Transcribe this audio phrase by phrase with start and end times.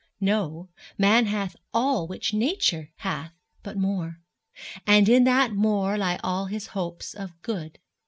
[0.19, 4.17] Know, man hath all which Nature hath, but more,
[4.87, 7.77] And in that more lie all his hopes of good.